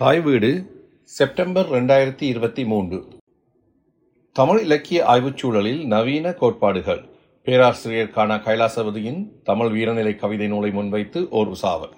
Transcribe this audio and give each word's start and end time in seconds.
தாய் 0.00 0.20
வீடு 0.20 0.48
செப்டம்பர் 1.02 1.68
ரெண்டாயிரத்தி 1.70 2.22
இருபத்தி 2.22 2.64
மூன்று. 2.64 3.04
தமிழ் 4.32 4.58
இலக்கிய 4.58 5.04
ஆய்வுச் 5.04 5.36
சூழலில் 5.36 5.86
நவீன 5.86 6.32
கோட்பாடுகள். 6.32 7.00
பேராசிரியர் 7.42 8.10
கானா 8.10 8.34
கைலாசபதியின் 8.34 9.28
தமிழ் 9.44 9.66
வீரநிலை 9.66 10.16
கவிதை 10.16 10.46
நூலை 10.46 10.70
முன்வைத்து 10.70 11.28
ஓர் 11.28 11.48
உசாவல் 11.48 11.94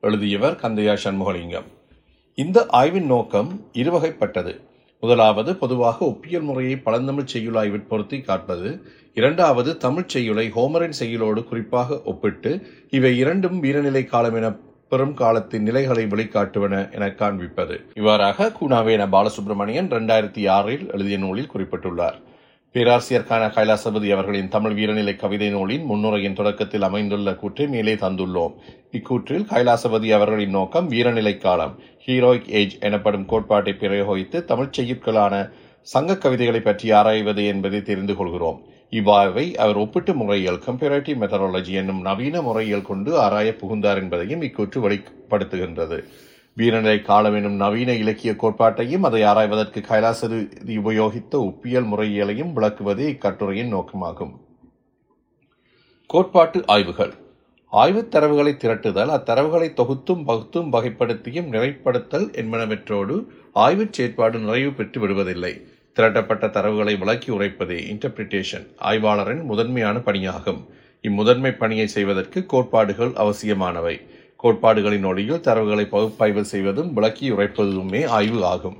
எழுதியவர் 0.00 0.58
கந்தையா 0.62 0.96
சண்முகலிங்கம். 1.04 1.68
இந்த 2.34 2.66
ஆய்வின் 2.66 3.06
நோக்கம் 3.06 3.60
இருவகைப்பட்டது. 3.72 4.60
முதலாவது 5.00 5.56
பொதுவாக 5.56 6.04
ஒப்பியல் 6.04 6.48
முறையை 6.48 6.76
பழந்தமிழ் 6.76 7.30
செய்யுளாய் 7.32 7.70
விற்பொருத்தி 7.70 8.20
காட்பது. 8.20 8.82
இரண்டாவது 9.14 9.76
தமிழ்ச் 9.76 10.08
செய்யுளை 10.08 10.50
ஹோமரின் 10.50 10.98
செய்யுளோடு 10.98 11.44
குறிப்பாக 11.44 12.02
ஒப்பிட்டு 12.02 12.66
இவை 12.90 13.18
இரண்டும் 13.18 13.62
வீரநிலை 13.62 14.04
காலம் 14.04 14.34
என 14.34 14.68
பெரும் 14.90 15.14
காலத்தின் 15.14 15.62
நிலைகளை 15.62 16.04
வெளிக்காட்டுவன 16.04 16.92
என 16.92 17.08
காண்பிப்பது. 17.10 17.80
இவ்வாறாக 17.94 18.52
குணாவேன 18.60 19.04
பாலசுப்ரமணியன் 19.14 19.90
இரண்டாயிரத்தி 19.90 20.48
ஆறில் 20.48 20.90
எழுதிய 20.92 21.18
நூலில் 21.18 21.50
குறிப்பிட்டுள்ளார். 21.54 22.16
பேராசிரியர்கான 22.72 23.44
கைலாசபதி 23.56 24.12
அவர்களின் 24.12 24.48
தமிழ் 24.48 24.72
வீரநிலை 24.72 25.16
கவிதை 25.16 25.50
நூலின் 25.50 25.84
முன்னுரையின் 25.84 26.32
தொடக்கத்தில் 26.32 26.82
அமைந்துள்ள 26.82 27.34
கூற்றை 27.34 27.66
மேலே 27.66 27.94
தந்துள்ளோம். 27.94 28.52
இக்கூற்றில் 28.92 29.46
கைலாசபதி 29.52 30.10
அவர்களின் 30.12 30.50
நோக்கம் 30.50 30.90
வீரநிலை 30.90 31.38
காலம் 31.38 31.78
ஹீரோயிக் 32.06 32.48
ஏஜ் 32.48 32.76
எனப்படும் 32.80 33.26
கோட்பாட்டை 33.26 33.72
பிரயோகித்து 33.72 34.44
தமிழ்ச் 34.44 34.80
செய்யுட்களான 34.80 35.50
சங்க 35.82 36.16
கவிதைகளை 36.16 36.60
பற்றி 36.60 36.90
ஆராய்வது 36.90 37.46
என்பதை 37.46 37.82
தெரிந்து 37.82 38.16
கொள்கிறோம். 38.16 38.69
இவ்வாய்வை 38.92 39.54
அவர் 39.54 39.76
ஒப்பிட்டு 39.76 40.14
முறையில் 40.14 40.58
கம்பேரேட்டிவ் 40.58 41.20
மெத்தடாலஜி 41.20 41.72
என்னும் 41.72 42.00
நவீன 42.00 42.42
முறையில் 42.42 42.82
கொண்டு 42.82 43.18
ஆராய 43.18 43.56
புகுந்தார் 43.60 43.96
என்பதையும் 43.96 44.42
இக்கூற்று 44.42 44.78
வெளிப்படுத்துகின்றது. 44.88 45.98
வீரநிலை 46.56 47.02
காலம் 47.02 47.34
எனும் 47.34 47.56
நவீன 47.56 47.92
இலக்கிய 47.94 48.32
கோட்பாட்டையும் 48.32 49.02
அதை 49.02 49.22
ஆராய்வதற்கு 49.22 49.80
கைலாசதி 49.80 50.38
உபயோகித்த 50.78 51.34
ஒப்பியல் 51.38 51.88
முறையியலையும் 51.92 52.52
விளக்குவதே 52.56 53.06
இக்கட்டுரையின் 53.14 53.72
நோக்கமாகும். 53.72 54.34
கோட்பாட்டு 56.10 56.64
ஆய்வுகள். 56.66 57.12
ஆய்வுத் 57.72 58.10
தரவுகளை 58.14 58.52
திரட்டுதல் 58.56 59.10
அத்தரவுகளை 59.10 59.72
தொகுத்தும் 59.72 60.24
பகுத்தும் 60.24 60.72
வகைப்படுத்தியும் 60.72 61.50
நிறைப்படுத்தல் 61.52 62.26
என்பனவற்றோடு 62.36 63.14
ஆய்வுச் 63.56 63.92
செயற்பாடு 63.92 64.38
நிறைவு 64.38 64.72
பெற்று 64.72 65.00
விடுவதில்லை. 65.00 65.52
திரட்டப்பட்ட 65.92 66.46
தரவுகளை 66.46 66.98
விளக்கி 66.98 67.32
உரைப்பதே 67.32 67.78
இன்டர்பிரிட்டேஷன் 67.92 68.66
ஆய்வாளரின் 68.82 69.42
முதன்மையான 69.42 69.98
பணியாகும். 69.98 70.60
இம்முதன்மை 71.02 71.52
பணியை 71.52 71.86
செய்வதற்கு 71.86 72.46
கோட்பாடுகள் 72.46 73.12
அவசியமானவை. 73.12 74.00
கோட்பாடுகளின் 74.36 75.04
ஒளியில் 75.04 75.40
தரவுகளை 75.40 75.84
பகுப்பாய்வு 75.84 76.44
செய்வதும் 76.44 76.92
விளக்கி 76.92 77.30
உரைப்பதுமே 77.30 78.06
ஆய்வு 78.06 78.44
ஆகும். 78.44 78.78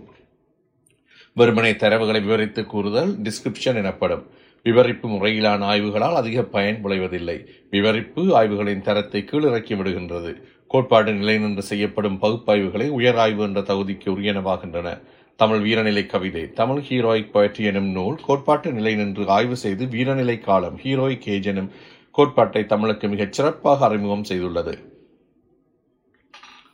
வெறுமனை 1.36 1.72
தரவுகளை 1.76 2.20
விவரித்து 2.22 2.66
கூறுதல் 2.66 3.12
டிஸ்கிரிப்ஷன் 3.22 3.74
எனப்படும். 3.74 4.24
விவரிப்பு 4.62 5.08
முறையிலான 5.08 5.60
ஆய்வுகளால் 5.64 6.14
அதிக 6.14 6.42
பயன் 6.42 6.84
விளைவதில்லை. 6.84 7.46
விவரிப்பு 7.70 8.22
ஆய்வுகளின் 8.40 8.82
தரத்தை 8.82 9.24
கீழிறக்கி 9.30 9.74
விடுகின்றது. 9.76 10.32
கோட்பாடு 10.66 11.12
நிலை 11.12 11.38
நின்று 11.38 11.62
செய்யப்படும் 11.62 12.18
பகுப்பாய்வுகளை 12.22 12.88
உயர் 12.88 13.16
ஆய்வு 13.16 13.42
என்ற 13.42 13.60
தகுதிக்கு 13.60 14.08
உரியனவாகின்றன. 14.16 15.00
தமிழ் 15.40 15.62
வீரநிலை 15.66 16.06
கவிதை. 16.06 16.52
தமிழ் 16.52 16.82
ஹீரோயிக் 16.88 17.30
போயட்ரி 17.34 17.64
எனும் 17.64 17.86
நூல் 17.90 18.18
கோட்பாட்டு 18.26 18.72
நிலை 18.72 18.94
நின்று 18.94 19.28
ஆய்வு 19.28 19.56
செய்து 19.56 19.84
வீரநிலை 19.84 20.38
காலம் 20.38 20.76
ஹீரோயிக் 20.76 21.28
ஏஜ் 21.28 21.46
எனும் 21.46 21.70
கோட்பாட்டை 22.12 22.66
தமிழுக்கு 22.66 23.08
மிகச் 23.08 23.32
சிறப்பாக 23.32 23.84
அறிமுகம் 23.84 24.26
செய்துள்ளது. 24.28 24.74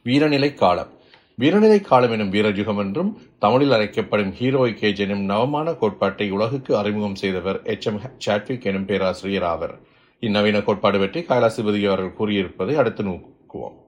வீரநிலை 0.04 0.54
காலம். 0.54 0.90
வீரநிலை 1.38 1.80
காலம் 1.80 2.10
எனும் 2.10 2.32
வீரயுகம் 2.32 2.78
என்றும் 2.78 3.18
தமிழில் 3.38 3.72
அழைக்கப்படும் 3.72 4.34
ஹீரோயிக் 4.40 4.84
ஏஜ் 4.84 5.00
எனும் 5.00 5.24
நவமான 5.24 5.72
கோட்பாட்டை 5.72 6.30
உலகுக்கு 6.30 6.76
அறிமுகம் 6.76 7.14
செய்தவர் 7.14 7.62
எச் 7.62 7.86
எம் 7.86 8.00
சாட்விக் 8.18 8.64
எனும் 8.64 8.84
பேராசிரியர் 8.84 9.42
ஆவர். 9.42 9.78
இந்நவீன 10.20 10.62
கோட்பாடு 10.62 10.98
பற்றி 10.98 11.20
கைலாசிபதி 11.20 11.86
அவர்கள் 11.86 12.18
கூறியிருப்பதை 12.18 12.74
அடுத்து 12.74 13.04
நோக்குவோம். 13.04 13.78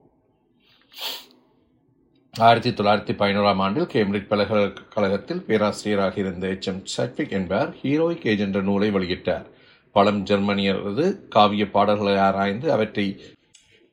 ஆயிரத்தி 2.47 2.71
தொள்ளாயிரத்தி 2.71 3.13
பதினோராம் 3.19 3.61
ஆண்டில் 3.65 3.87
கேம்பிரிட்ஜ் 3.93 4.27
பல்கலைக்கழகத்தில் 4.27 5.41
பேராசிரியராக 5.41 6.19
இருந்த 6.19 6.47
எச். 6.47 6.67
எம். 6.67 6.85
சட்விக் 6.85 7.31
என்பவர் 7.31 7.75
ஹீரோயிக் 7.83 8.27
ஏஜ் 8.27 8.39
என்ற 8.39 8.61
நூலை 8.61 8.89
வெளியிட்டார். 8.89 9.45
பழம் 9.91 10.23
ஜெர்மனியரது 10.23 11.05
காவிய 11.29 11.71
பாடல்களை 11.71 12.15
ஆராய்ந்து 12.17 12.71
அவற்றை 12.71 13.05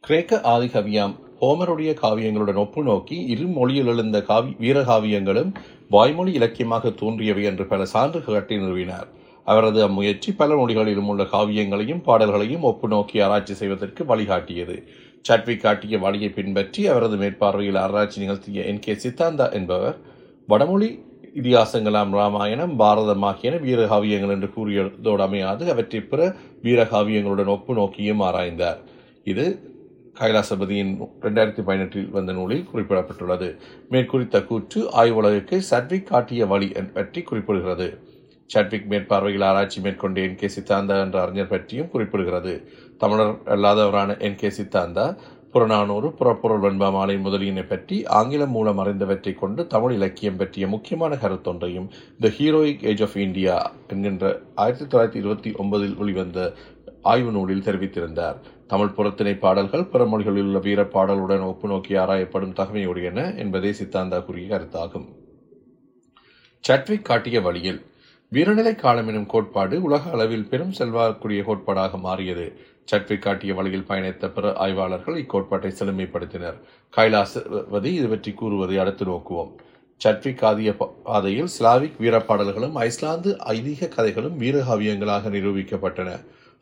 கிரேக்க 0.00 0.40
ஆதிகவியாம் 0.44 1.14
ஹோமருடைய 1.40 1.94
காவியங்களுடன் 2.02 2.62
ஒப்பு 2.64 2.82
நோக்கி 2.82 3.16
இரு 3.26 3.46
மொழியில் 3.46 3.86
எழுந்த 3.86 4.22
காவி 4.22 4.54
வீரகாவியங்களும் 4.60 5.54
வாய்மொழி 5.90 6.32
இலக்கியமாக 6.32 6.90
தோன்றியவை 6.90 7.44
என்று 7.44 7.66
பல 7.66 7.84
சான்று 7.84 8.24
கட்டி 8.24 8.56
நிறுவினார். 8.56 9.08
அவரது 9.44 9.82
அம்முயற்சி 9.82 10.30
பல 10.34 10.54
மொழிகளிலும் 10.56 11.08
உள்ள 11.08 11.22
காவியங்களையும் 11.22 12.02
பாடல்களையும் 12.02 12.62
ஒப்பு 12.62 12.88
நோக்கி 12.88 13.20
ஆராய்ச்சி 13.20 13.54
செய்வதற்கு 13.54 14.04
வழிகாட்டியது. 14.04 14.76
சாட்விக் 15.26 15.60
காட்டிய 15.60 15.98
வழியை 15.98 16.28
பின்பற்றி 16.28 16.86
அவரது 16.86 17.16
மேற்பார்வையில் 17.16 17.78
ஆராய்ச்சி 17.78 18.20
நிகழ்த்திய 18.20 18.64
என் 18.64 18.78
கே 18.78 18.92
சித்தாந்தா 18.92 19.52
என்பவர் 19.52 19.96
வடமொழி 20.46 21.04
இதிகாசங்களாம் 21.34 22.10
ராமாயணம் 22.10 22.76
பாரதம் 22.76 23.22
ஆகியன 23.22 23.56
வீரகாவியங்கள் 23.56 24.30
என்று 24.30 24.50
கூறியதோடு 24.56 25.20
அமையாது. 25.20 25.70
அவற்றை 25.70 26.00
பிற 26.00 26.34
வீரகாவியங்களுடன் 26.62 27.46
ஒப்பு 27.46 27.74
நோக்கியும் 27.74 28.20
ஆராய்ந்தார். 28.20 28.76
இது 29.24 29.44
கைலாசபதியின் 30.20 30.92
ரெண்டாயிரத்தி 31.22 31.62
பதினெட்டில் 31.62 32.08
வந்த 32.08 32.32
நூலில் 32.32 32.68
குறிப்பிடப்பட்டுள்ளது. 32.74 33.56
மேற்குறித்த 33.90 34.44
கூற்று 34.44 34.88
ஆய்வுலகுக்கு 34.96 35.56
சட்விக் 35.58 36.06
காட்டிய 36.06 36.46
வழி 36.46 36.68
பற்றி 36.68 37.24
குறிப்பிடுகிறது. 37.30 37.88
சட்விக் 38.46 38.86
மேற்பார்வையில் 38.90 39.44
ஆராய்ச்சி 39.44 39.80
மேற்கொண்ட 39.80 40.20
என் 40.20 40.34
கே 40.34 40.46
சித்தாந்தா 40.46 41.00
என்ற 41.00 41.20
அறிஞர் 41.20 41.46
பற்றியும் 41.46 41.88
குறிப்பிடுகிறது. 41.94 42.62
தமிழர் 42.96 43.34
அல்லாதவரான 43.46 44.18
என் 44.18 44.34
கே 44.34 44.48
சித்தாந்தா 44.48 45.16
புறநானூறு 45.50 46.12
புறப்பொருள் 46.12 46.60
வெண்பா 46.60 46.90
மாலை 46.90 47.16
முதலியனை 47.16 47.66
பற்றி 47.66 48.06
ஆங்கிலம் 48.06 48.50
மூலம் 48.50 48.78
அறிந்தவற்றை 48.78 49.34
கொண்டு 49.34 49.66
தமிழ் 49.66 49.92
இலக்கியம் 49.92 50.36
பற்றிய 50.36 50.66
முக்கியமான 50.66 51.14
கருத்தொன்றையும் 51.14 51.88
the 52.20 52.28
heroic 52.28 52.84
age 52.84 53.02
of 53.02 53.16
India 53.16 53.72
என்கின்ற 53.88 54.40
ஆயிரத்தி 54.54 54.84
தொள்ளாயிரத்தி 54.84 55.16
இருபத்தி 55.16 55.50
ஒன்பதில் 55.50 55.96
வெளிவந்த 55.96 56.52
ஆய்வு 57.02 57.30
நூலில் 57.30 57.62
தெரிவித்திருந்தார். 57.62 58.36
தமிழ் 58.66 58.88
புறத்திணை 58.88 59.34
பாடல்கள் 59.34 59.84
பிற 59.84 60.04
மொழிகளில் 60.04 60.42
உள்ள 60.42 60.58
வீர 60.58 60.82
பாடலுடன் 60.82 61.42
ஒப்பு 61.42 61.68
நோக்கி 61.68 61.94
ஆராயப்படும் 61.94 62.54
தகமையுடையன 62.54 63.36
என்பதே 63.36 63.70
சித்தாந்தா 63.70 64.24
கூறிய 64.24 64.56
கருத்தாகும். 64.56 65.06
சட்விக் 66.60 67.04
காட்டிய 67.04 67.40
வழியில் 67.40 67.80
வீரநிலை 68.34 68.72
காலம் 68.74 69.08
எனும் 69.10 69.26
கோட்பாடு 69.32 69.76
உலக 69.86 70.10
அளவில் 70.14 70.48
பெரும் 70.50 70.72
செல்வாக்குரிய 70.78 71.42
கோட்பாடாக 71.48 71.98
மாறியது. 72.06 72.46
சட்வி 72.90 73.16
காட்டிய 73.18 73.52
வழியில் 73.58 73.86
பயணித்த 73.90 74.30
பிற 74.36 74.52
ஆய்வாளர்கள் 74.64 75.20
இக்கோட்பாட்டை 75.22 75.70
செழுமைப்படுத்தினர். 75.78 76.56
கைலாசவதி 76.96 77.90
இது 77.98 78.08
பற்றி 78.08 78.32
கூறுவதை 78.40 78.76
அடுத்து 78.82 79.06
நோக்குவோம். 79.10 79.52
சட்வி 80.00 80.32
காதிய 80.42 80.72
பாதையில் 81.08 81.52
ஸ்லாவிக் 81.56 82.00
வீரப்பாடல்களும் 82.04 82.76
ஐஸ்லாந்து 82.88 83.30
ஐதீக 83.54 83.90
கதைகளும் 83.96 84.36
வீரகாவியங்களாக 84.42 85.32
நிரூபிக்கப்பட்டன. 85.36 86.10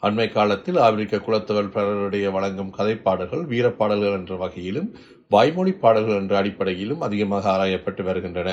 அண்மை 0.02 0.28
காலத்தில் 0.36 0.78
ஆப்பிரிக்க 0.84 1.24
குலத்தவர் 1.26 1.74
பலருடைய 1.74 2.28
வழங்கும் 2.30 2.72
கதைப்பாடல்கள் 2.78 3.44
வீரப்பாடல்கள் 3.52 4.16
என்ற 4.20 4.34
வகையிலும் 4.44 4.88
வாய்மொழி 5.30 5.72
பாடல்கள் 5.84 6.20
என்ற 6.22 6.34
அடிப்படையிலும் 6.40 7.04
அதிகமாக 7.08 7.44
ஆராயப்பட்டு 7.56 8.02
வருகின்றன. 8.10 8.50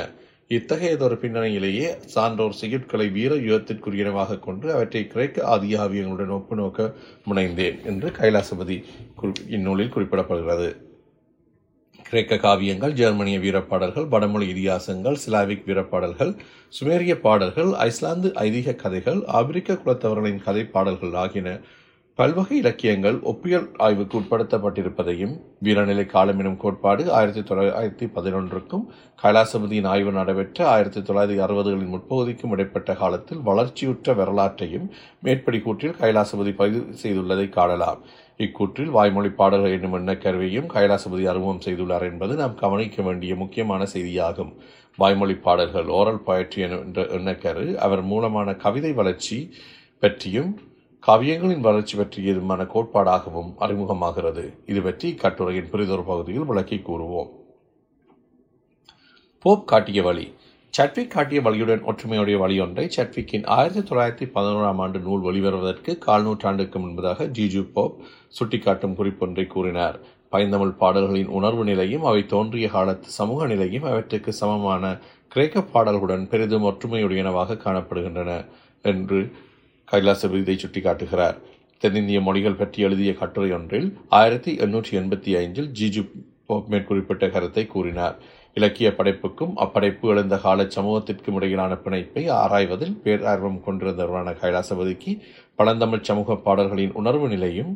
இத்தகையதொரு 0.56 1.16
பின்னணியிலேயே 1.22 1.90
சான்றோர் 2.14 2.58
செய்யுட்களை 2.62 3.06
வீர 3.12 3.34
யுகத்திற்குரியனவாக 3.48 4.40
கொண்டு 4.40 4.68
அவற்றை 4.74 5.02
கிரேக்க 5.08 5.44
ஆதியாவியங்களுடன் 5.56 6.34
ஒப்பு 6.38 6.56
நோக்க 6.56 6.88
முனைந்தேன் 7.30 7.78
என்று 7.86 8.10
கைலாசபதி 8.18 8.78
இந்நூலில் 9.58 9.94
குறிப்பிடப்படுகிறது. 9.96 10.70
கிரேக்க 12.10 12.36
காவியங்கள் 12.36 12.94
ஜெர்மனிய 12.94 13.38
வீரப்பாடல்கள் 13.40 14.08
வடமொழி 14.08 14.46
இதிகாசங்கள் 14.54 15.22
சிலாவிக் 15.26 15.68
வீரப்பாடல்கள் 15.68 16.32
சுமேரிய 16.74 17.14
பாடல்கள் 17.26 17.72
ஐஸ்லாந்து 17.88 18.30
ஐதீக 18.46 18.76
கதைகள் 18.76 19.20
ஆப்பிரிக்க 19.40 19.80
குலத்தவர்களின் 19.84 20.44
கதை 20.48 20.64
பாடல்கள் 20.76 21.16
ஆகியன 21.24 21.52
பல்வகை 22.20 22.56
இலக்கியங்கள் 22.58 23.18
ஒப்பியல் 23.30 23.68
ஆய்வுக்கு 23.78 24.16
உட்படுத்தப்பட்டிருப்பதையும் 24.20 25.34
வீரநிலை 25.64 26.04
காலம் 26.06 26.40
எனும் 26.40 26.58
கோட்பாடு 26.58 27.04
ஆயிரத்தி 27.18 27.42
தொள்ளாயிரத்தி 27.42 28.08
பதினொன்றுக்கும் 28.16 28.84
கைலாசபதியின் 29.22 29.88
ஆய்வு 29.94 30.12
நடைபெற்ற 30.12 30.60
ஆயிரத்தி 30.74 31.02
தொள்ளாயிரத்தி 31.02 31.42
அறுபதுகளின் 31.46 31.94
முற்பகுதிக்கும் 31.94 32.54
இடைப்பட்ட 32.56 32.94
காலத்தில் 32.94 33.42
வளர்ச்சியுற்ற 33.42 34.14
வரலாற்றையும் 34.14 34.88
மேற்படி 35.20 35.60
கூற்றில் 35.66 35.98
கைலாசபதி 36.02 36.54
பதிவு 36.62 36.86
செய்துள்ளதை 37.04 37.48
காணலாம். 37.50 38.02
இக்கூற்றில் 38.40 38.92
வாய்மொழி 38.98 39.32
பாடல்கள் 39.40 39.76
என்னும் 39.78 39.98
எண்ணக்கருவையும் 40.00 40.68
கைலாசபதி 40.76 41.26
அறிமுகம் 41.34 41.64
செய்துள்ளார் 41.66 42.06
என்பது 42.12 42.36
நாம் 42.36 42.60
கவனிக்க 42.64 43.02
வேண்டிய 43.02 43.36
முக்கியமான 43.36 43.88
செய்தியாகும். 43.94 44.52
வாய்மொழி 45.00 45.38
பாடல்கள் 45.48 45.94
ஓரல் 46.00 46.26
பயற்றி 46.28 46.62
என்ற 46.68 47.08
எண்ணக்கரு 47.20 47.66
அவர் 47.88 48.04
மூலமான 48.12 48.56
கவிதை 48.66 48.94
வளர்ச்சி 49.00 49.40
பற்றியும் 50.04 50.52
காவியங்களின் 51.08 51.60
வளர்ச்சி 51.60 51.98
பற்றியதுமான 51.98 52.64
கோட்பாடாகவும் 52.64 53.54
அறிமுகமாகிறது. 53.60 54.54
இது 54.66 54.82
பற்றி 54.82 55.12
இக்கட்டுரையின் 55.12 55.70
பிறிதொரு 55.70 56.04
பகுதியில் 56.04 56.46
விளக்கி 56.46 56.76
கூறுவோம். 56.76 57.30
போப் 59.40 59.68
காட்டிய 59.68 60.04
வழி. 60.04 60.34
சட்விக் 60.70 61.12
காட்டிய 61.12 61.42
வழியுடன் 61.42 61.84
ஒற்றுமையுடைய 61.84 62.38
வழியொன்றை 62.38 62.90
சட்விக்கின் 62.96 63.46
ஆயிரத்தி 63.46 63.96
தொள்ளாயிரத்தி 63.96 64.30
பதினோராம் 64.30 64.78
ஆண்டு 64.78 65.00
நூல் 65.00 65.22
வெளிவருவதற்கு 65.22 65.98
கால் 65.98 66.24
நூற்றாண்டுக்கு 66.24 66.80
முன்பதாக 66.80 67.32
ஜிஜு 67.40 67.72
போப் 67.74 67.98
சுட்டிக்காட்டும் 68.30 68.96
குறிப்பொன்றை 68.96 69.48
கூறினார். 69.48 70.00
பைந்தமிழ் 70.30 70.70
பாடல்களின் 70.70 71.28
உணர்வு 71.28 71.64
நிலையும் 71.64 72.04
அவை 72.04 72.26
தோன்றிய 72.26 72.68
காலத்து 72.68 73.10
சமூக 73.10 73.48
நிலையும் 73.48 73.84
அவற்றுக்கு 73.84 74.34
சமமான 74.34 74.98
கிரேக்க 75.28 75.60
பாடல்களுடன் 75.60 76.28
பெரிதும் 76.28 76.64
ஒற்றுமையுடையனவாக 76.64 77.58
காணப்படுகின்றன 77.58 78.46
என்று 78.82 79.32
கைலாச 79.92 80.28
விருதை 80.32 80.56
சுட்டிக்காட்டுகிறார். 80.60 81.38
தென்னிந்திய 81.84 82.20
மொழிகள் 82.26 82.60
பற்றி 82.60 82.80
எழுதிய 82.88 83.12
கட்டுரை 83.22 83.52
ஒன்றில் 83.58 83.88
ஆயிரத்தி 84.18 84.52
எண்ணூற்றி 84.66 84.94
எண்பத்தி 85.00 85.32
ஐந்தில் 85.44 85.72
ஜிஜு 85.80 86.04
போப் 86.48 86.70
மேற்குறிப்பிட்ட 86.72 87.26
கருத்தை 87.30 87.64
கூறினார். 87.74 88.16
இலக்கிய 88.58 88.90
படைப்புக்கும் 88.98 89.54
அப்படைப்பு 89.64 90.06
எழுந்த 90.14 90.38
கால 90.46 90.64
சமூகத்திற்கும் 90.76 91.38
இடையிலான 91.38 91.74
பிணைப்பை 91.84 92.24
ஆராய்வதில் 92.42 92.96
பேரார்வம் 93.04 93.62
கொண்டிருந்தவரான 93.68 94.34
கைலாசபதிக்கு 94.42 95.12
பழந்தமிழ் 95.60 96.08
சமூக 96.10 96.36
பாடல்களின் 96.48 96.98
உணர்வு 97.02 97.28
நிலையும் 97.28 97.72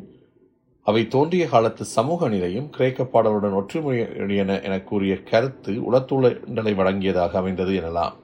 அவை 0.86 1.02
தோன்றிய 1.14 1.44
காலத்து 1.52 1.84
சமூக 1.96 2.28
நிலையும் 2.34 2.68
கிரேக்க 2.70 3.04
பாடலுடன் 3.12 3.56
ஒற்றுமையுடையன 3.60 4.58
என 4.66 4.74
கூறிய 4.90 5.14
கருத்து 5.30 5.72
உளத்துழலை 5.88 6.74
வழங்கியதாக 6.80 7.32
அமைந்தது 7.42 7.72
எனலாம். 7.80 8.14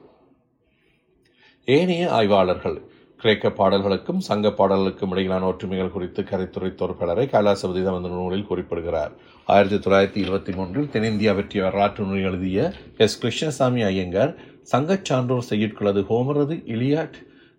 ஏனைய 1.67 2.05
ஆய்வாளர்கள் 2.19 2.77
கிரேக்க 3.23 3.49
பாடல்களுக்கும் 3.57 4.23
சங்க 4.27 4.47
பாடல்களுக்கும் 4.57 5.11
இடையிலான 5.13 5.45
ஒற்றுமைகள் 5.49 5.91
குறித்து 5.93 6.21
கரைத்துரைத்தோர் 6.29 6.93
பலரை 7.01 7.25
கைலாசபதி 7.33 7.81
தமது 7.85 8.09
நூலில் 8.15 8.49
குறிப்பிடுகிறார். 8.49 9.13
ஆயிரத்தி 9.47 9.77
தொள்ளாயிரத்தி 9.85 10.19
இருபத்தி 10.23 10.53
மூன்றில் 10.57 10.89
தென்னிந்தியா 10.95 11.33
பற்றிய 11.35 11.63
வரலாற்று 11.63 12.07
நூல் 12.09 12.25
எழுதிய 12.29 12.73
எஸ். 13.05 13.17
கிருஷ்ணசாமி 13.21 13.83
ஐயங்கார் 13.91 14.33
சங்கச் 14.73 15.07
சான்றோர் 15.11 15.49
செய்யுட்களது 15.49 16.03
ஹோமரது 16.11 16.57
இலியாட் 16.75 17.17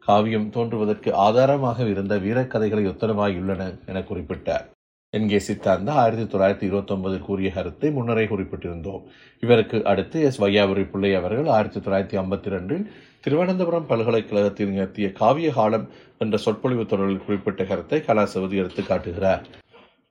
காவியம் 0.08 0.48
தோன்றுவதற்கு 0.50 1.12
ஆதாரமாக 1.26 1.88
இருந்த 1.94 2.16
வீரக்கதைகளை 2.26 2.86
உத்தரவாகியுள்ளன 2.92 3.72
என 3.86 4.04
குறிப்பிட்டார். 4.10 4.66
என் 5.16 5.28
கே 5.28 5.38
சித்தாந்த 5.38 5.92
ஆயிரத்தி 5.92 6.24
தொள்ளாயிரத்தி 6.32 6.70
இருபத்தொன்பதில் 6.70 7.26
கூறிய 7.26 7.50
கருத்தை 7.50 7.90
முன்னரே 7.90 8.24
குறிப்பிட்டிருந்தோம். 8.24 9.02
இவருக்கு 9.40 9.84
அடுத்து 9.84 10.22
எஸ். 10.22 10.42
வையாபுரி 10.42 10.90
பிள்ளை 10.90 11.14
அவர்கள் 11.14 11.46
ஆயிரத்தி 11.46 11.80
தொள்ளாயிரத்தி 11.80 12.20
ஐம்பத்தி 12.20 12.50
ரெண்டில் 12.54 12.86
திருவனந்தபுரம் 13.20 13.86
பல்கலைக்கழகத்தில் 13.86 14.68
நிகழ்த்திய 14.68 15.12
காவிய 15.12 15.50
காலம் 15.50 15.88
என்ற 16.18 16.36
சொற்பொழிவு 16.36 16.86
தொடரில் 16.86 17.22
குறிப்பிட்ட 17.26 17.64
கருத்தை 17.64 17.98
கலாசபதி 17.98 18.56
எடுத்து 18.62 18.82
காட்டுகிறார். 18.82 19.46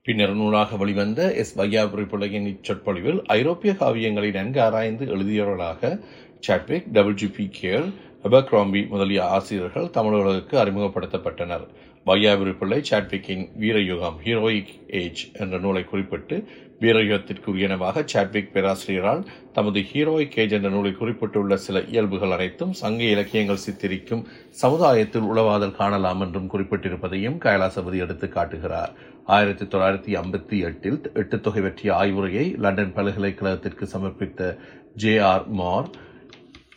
பின்னர் 0.03 0.35
நூலாக 0.35 0.75
வெளிவந்த 0.75 1.33
எஸ். 1.33 1.59
வையாபுரி 1.59 2.07
பிள்ளையின் 2.07 2.47
இச்சொற்பொழிவில் 2.47 3.21
ஐரோப்பிய 3.25 3.73
காவியங்களை 3.79 4.33
நன்கு 4.33 4.61
ஆராய்ந்து 4.61 5.05
எழுதியவர்களாக 5.05 5.99
Chadwick 6.39 6.91
W 6.91 7.27
P 7.37 7.49
Ker 7.61 7.87
Abercrombie 8.23 8.87
முதலிய 8.87 9.25
ஆசிரியர்கள் 9.25 9.89
தமிழர்களுக்கு 9.89 10.57
அறிமுகப்படுத்தப்பட்டனர். 10.63 11.65
வையாபுரி 12.05 12.53
பிள்ளை 12.57 12.79
சாட்விக்கின் 12.89 13.43
வீரயுகம் 13.59 14.17
ஹீரோயிக் 14.25 14.71
ஏஜ் 14.87 15.21
என்ற 15.33 15.57
நூலை 15.57 15.83
குறிப்பிட்டு 15.83 16.37
வீரயுகத்திற்குரியனவாக 16.81 18.03
சாட்விக் 18.05 18.51
பேராசிரியரால் 18.53 19.21
தமது 19.53 19.79
ஹீரோயிக் 19.79 20.35
ஏஜ் 20.35 20.51
என்ற 20.51 20.69
நூலை 20.69 20.91
குறிப்பிட்டுள்ள 20.91 21.57
சில 21.57 21.83
இயல்புகள் 21.83 22.31
அனைத்தும் 22.31 22.73
சங்க 22.73 23.03
இலக்கியங்கள் 23.03 23.63
சித்தரிக்கும் 23.65 24.23
சமுதாயத்தில் 24.63 25.29
உளவாதல் 25.31 25.75
காணலாம் 25.75 26.21
என்றும் 26.21 26.51
குறிப்பிட்டிருப்பதையும் 26.53 27.37
கைலாசபதி 27.37 27.97
எடுத்து 27.97 28.29
காட்டுகிறார். 28.29 28.93
ஆயிரத்தி 29.25 29.65
தொள்ளாயிரத்தி 29.65 30.13
ஐம்பத்தி 30.21 30.57
எட்டில் 30.63 31.01
எட்டு 31.13 31.39
தொகை 31.39 31.61
பற்றிய 31.61 31.93
ஆய்வுரையை 31.95 32.55
லண்டன் 32.57 32.95
பல்கலைக்கழகத்திற்கு 32.95 33.87
சமர்ப்பித்த 33.93 34.57
ஜே 34.95 35.17
ஆர் 35.17 35.47
மார் 35.47 35.89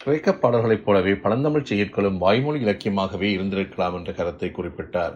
கிரேக்க 0.06 0.32
பாடல்களைப் 0.32 0.84
போலவே 0.86 1.12
பழந்தமிழ் 1.22 1.64
செயற்களும் 1.68 2.18
வாய்மொழி 2.24 2.58
இலக்கியமாகவே 2.64 3.28
இருந்திருக்கலாம் 3.36 3.94
என்ற 3.98 4.10
கருத்தை 4.18 4.48
குறிப்பிட்டார். 4.48 5.14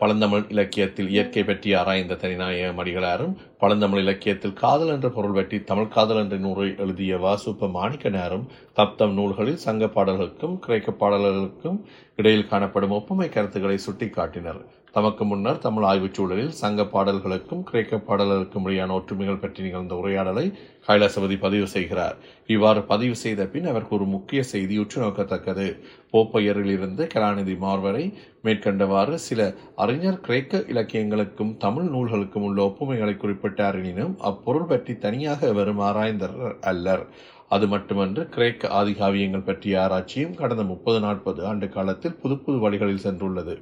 பழந்தமிழ் 0.00 0.44
இலக்கியத்தில் 0.52 1.10
இயற்கை 1.14 1.42
பற்றி 1.48 1.70
ஆராய்ந்த 1.80 2.18
தனிநாயக 2.22 2.68
மடிகளாரும் 2.78 3.32
பழந்தமிழ் 3.62 4.02
இலக்கியத்தில் 4.04 4.54
காதல் 4.62 4.92
என்ற 4.94 5.08
பொருள் 5.16 5.34
பற்றி 5.38 5.58
தமிழ் 5.70 5.90
காதல் 5.96 6.20
என்ற 6.22 6.36
நூலை 6.44 6.68
எழுதிய 6.84 7.18
வாசுப்ப 7.24 7.70
மாணிக்கனாரும் 7.78 8.46
தப்தம் 8.78 9.16
நூல்களில் 9.18 9.64
சங்க 9.66 9.88
பாடல்களுக்கும் 9.96 10.54
கிரேக்க 10.66 10.94
பாடல்களுக்கும் 11.02 11.80
இடையில் 12.20 12.50
காணப்படும் 12.52 12.96
ஒப்புமை 12.98 13.28
கருத்துக்களை 13.28 13.78
சுட்டிக்காட்டினர். 13.88 14.62
தமக்கு 14.94 15.24
முன்னர் 15.24 15.60
தமிழ் 15.64 15.84
ஆய்வுச் 15.90 16.16
சூழலில் 16.16 16.50
சங்க 16.58 16.82
பாடல்களுக்கும் 16.94 17.62
கிரேக்க 17.68 17.98
பாடல்களுக்கும் 18.08 18.64
இடையான 18.66 18.94
ஒற்றுமைகள் 18.98 19.40
பற்றி 19.44 19.60
நிகழ்ந்த 19.66 19.94
உரையாடலை 20.00 20.44
கைலாசபதி 20.86 21.36
பதிவு 21.44 21.66
செய்கிறார். 21.74 22.16
இவ்வாறு 22.54 22.80
பதிவு 22.90 23.16
செய்த 23.22 23.46
பின் 23.54 23.70
அவருக்கு 23.70 23.96
ஒரு 23.98 24.06
முக்கிய 24.14 24.42
செய்தி 24.52 24.76
உற்று 24.82 24.98
நோக்கத்தக்கது 25.04 25.66
போப்பையரிலிருந்து 26.14 27.02
கலாநிதி 27.14 27.56
மார்வரை 27.64 28.04
மேற்கண்டவாறு 28.46 29.16
சில 29.28 29.40
அறிஞர் 29.84 30.22
கிரேக்க 30.28 30.64
இலக்கியங்களுக்கும் 30.72 31.56
தமிழ் 31.66 31.90
நூல்களுக்கும் 31.94 32.46
உள்ள 32.48 32.60
ஒப்புமைகளை 32.68 33.16
குறிப்பிட்டார் 33.16 33.78
எனினும் 33.82 34.14
அப்பொருள் 34.30 34.70
பற்றி 34.72 34.94
தனியாக 35.06 35.52
வரும் 35.60 35.84
ஆராய்ந்தர் 35.88 36.38
அல்லர். 36.72 37.04
அது 37.48 37.66
மட்டுமன்று 37.72 38.22
கிரேக்க 38.34 38.68
ஆதிகாவியங்கள் 38.80 39.48
பற்றிய 39.48 39.84
ஆராய்ச்சியும் 39.84 40.40
கடந்த 40.40 40.64
முப்பது 40.72 41.00
நாற்பது 41.00 41.40
ஆண்டு 41.50 41.68
காலத்தில் 41.76 42.18
புது 42.22 42.36
புது 42.44 42.58
வழிகளில் 42.64 43.06
சென்றுள்ளது. 43.06 43.56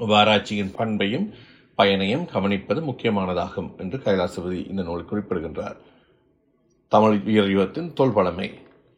வாராட்சியின் 0.00 0.74
பண்பையும் 0.74 1.32
பயனையும் 1.74 2.24
கவனிப்பது 2.34 2.80
முக்கியமானதாகும் 2.82 3.78
என்று 3.78 3.98
கைலாசபதி 3.98 4.68
இந்த 4.70 4.82
நூல் 4.82 5.04
குறிப்பிடுகின்றார். 5.04 5.76
தமிழ் 6.88 7.20
வீரயுகத்தின் 7.26 7.92
தொல்பழமை 7.92 8.50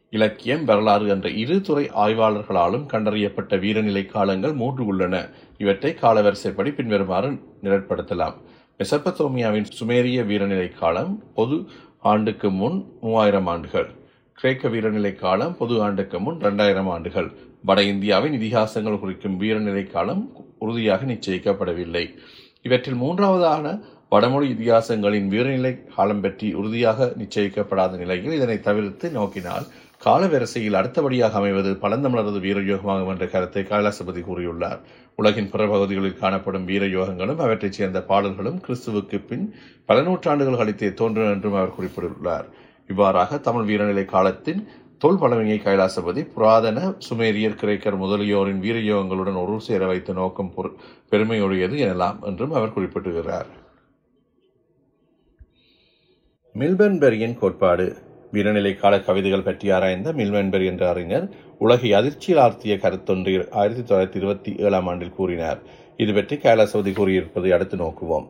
இலக்கியம் 0.09 0.65
வரலாறு 0.65 1.07
என்ற 1.07 1.29
இரு 1.29 1.61
துறை 1.61 1.89
ஆய்வாளர்களாலும் 1.89 2.87
கண்டறியப்பட்ட 2.93 3.57
வீரநிலை 3.57 4.05
காலங்கள் 4.05 4.53
மூன்று 4.53 4.85
உள்ளன. 4.85 5.29
இவற்றை 5.57 5.95
காலவரிசைப்படி 6.01 6.73
பின்வருமாறு 6.73 7.31
நிரட்படுத்தலாம் 7.63 8.35
மெசப்பத்தோமியாவின் 8.77 9.69
சுமேரிய 9.79 10.23
வீரநிலை 10.23 10.73
காலம் 10.73 11.23
பொது 11.33 11.67
ஆண்டுக்கு 11.99 12.51
முன் 12.51 12.85
மூவாயிரம் 13.01 13.47
ஆண்டுகள். 13.47 13.89
கிரேக்க 14.41 14.69
வீரநிலை 14.73 15.11
காலம் 15.15 15.53
பொது 15.59 15.75
ஆண்டுக்கு 15.83 16.17
முன் 16.23 16.35
இரண்டாயிரம் 16.39 16.89
ஆண்டுகள். 16.95 17.29
வட 17.67 17.79
இந்தியாவின் 17.91 18.35
இதிகாசங்கள் 18.39 18.99
குறிக்கும் 19.03 19.37
வீரநிலை 19.41 19.81
காலம் 19.93 20.21
உறுதியாக 20.63 21.05
நிச்சயிக்கப்படவில்லை. 21.11 22.03
இவற்றில் 22.65 22.99
மூன்றாவதான 23.01 23.71
வடமொழி 24.13 24.47
இதிகாசங்களின் 24.55 25.31
வீரநிலை 25.31 25.71
காலம் 25.95 26.21
பற்றி 26.25 26.49
உறுதியாக 26.59 27.07
நிச்சயிக்கப்படாத 27.21 27.97
நிலையில் 28.03 28.35
இதனை 28.37 28.57
தவிர்த்து 28.67 29.09
நோக்கினால் 29.17 29.65
காலவரிசையில் 30.05 30.77
அடுத்தபடியாக 30.81 31.39
அமைவது 31.41 31.73
பழந்தமிழரது 31.83 32.41
வீரயோகமாகும் 32.45 33.11
என்ற 33.15 33.27
கருத்தை 33.33 33.65
கைலாசபதி 33.71 34.23
கூறியுள்ளார். 34.29 34.79
உலகின் 35.15 35.51
பிற 35.55 35.61
பகுதிகளில் 35.73 36.21
காணப்படும் 36.21 36.69
வீரயோகங்களும் 36.71 37.43
அவற்றைச் 37.47 37.79
சேர்ந்த 37.79 38.01
பாடல்களும் 38.11 38.61
கிறிஸ்துவுக்கு 38.67 39.19
பின் 39.31 39.45
பல 39.89 39.99
நூற்றாண்டுகள் 40.01 40.61
கழித்தே 40.61 40.91
தோன்றும் 41.01 41.33
என்றும் 41.33 41.59
அவர் 41.59 41.77
குறிப்பிட்டுள்ளார். 41.79 42.47
இவ்வாறாக 42.89 43.37
தமிழ் 43.37 43.67
வீரநிலை 43.69 44.05
காலத்தின் 44.05 44.61
தொல் 45.01 45.19
பழமையை 45.21 45.57
கைலாசபதி 45.63 46.21
புராதன 46.35 46.79
சுமேரியர் 47.07 47.59
கிரேக்கர் 47.61 47.97
முதலியோரின் 48.03 48.61
வீரயோகங்களுடன் 48.65 49.39
ஒரு 49.43 49.55
சேர 49.67 49.85
வைத்த 49.85 50.13
நோக்கம் 50.13 50.51
பெருமையுடையது 51.11 51.77
எனலாம் 51.87 52.19
என்றும் 52.29 52.55
அவர் 52.59 52.75
குறிப்பிட்டுகிறார் 52.75 53.49
மில்பன்பெரியின் 56.55 57.39
கோட்பாடு. 57.39 57.85
வீரநிலை 58.33 58.71
கால 58.75 58.93
கவிதைகள் 59.07 59.45
பற்றி 59.47 59.67
ஆராய்ந்த 59.75 60.09
மில்வன்பெரி 60.19 60.65
என்ற 60.65 60.83
அறிஞர் 60.93 61.27
உலகை 61.57 61.89
அதிர்ச்சியில் 61.99 62.41
ஆர்த்திய 62.45 62.73
கருத்தொன்று 62.83 63.33
ஆயிரத்தி 63.59 63.83
தொள்ளாயிரத்தி 63.83 64.19
இருபத்தி 64.21 64.51
ஏழாம் 64.65 64.87
ஆண்டில் 64.91 65.15
கூறினார். 65.19 65.59
இது 66.03 66.11
பற்றி 66.13 66.35
கைலாசவதி 66.35 66.93
கூறியிருப்பதை 66.99 67.51
அடுத்து 67.57 67.77
நோக்குவோம். 67.83 68.27